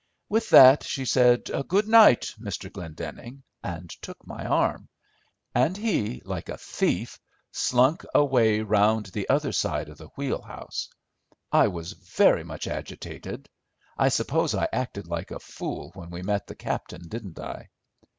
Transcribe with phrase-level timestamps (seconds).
[0.29, 2.73] With that she said 'Good night, Mr.
[2.73, 4.89] Glendenning,' and took my arm,
[5.53, 7.19] and he, like a thief,
[7.51, 10.89] slunk away round the other side of the wheelhouse.
[11.51, 13.47] I was very much agitated.
[13.95, 17.69] I suppose I acted like a fool when we met the captain, didn't I?"